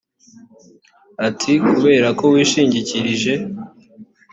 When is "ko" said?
2.19-2.25